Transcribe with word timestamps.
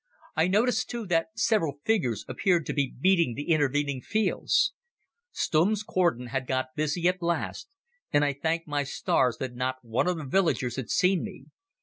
I 0.35 0.47
noticed, 0.47 0.89
too, 0.89 1.05
that 1.05 1.27
several 1.35 1.77
figures 1.85 2.25
appeared 2.27 2.65
to 2.65 2.73
be 2.73 2.95
beating 2.99 3.35
the 3.35 3.49
intervening 3.51 4.01
fields. 4.01 4.73
Stumm's 5.31 5.83
cordon 5.83 6.25
had 6.33 6.47
got 6.47 6.75
busy 6.75 7.07
at 7.07 7.21
last, 7.21 7.67
and 8.11 8.25
I 8.25 8.33
thanked 8.33 8.67
my 8.67 8.81
stars 8.83 9.37
that 9.37 9.53
not 9.53 9.75
one 9.83 10.07
of 10.07 10.17
the 10.17 10.25
villagers 10.25 10.75
had 10.77 10.89
seen 10.89 11.23
me. 11.23 11.45